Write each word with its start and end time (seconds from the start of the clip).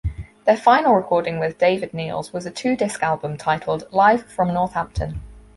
Their 0.45 0.57
final 0.57 0.95
recording 0.95 1.37
with 1.39 1.59
David 1.59 1.91
Nields 1.91 2.33
was 2.33 2.47
a 2.47 2.49
two-disc 2.49 3.03
album 3.03 3.37
titled 3.37 3.83
"Live 3.91 4.23
From 4.25 4.51
Northampton". 4.51 5.21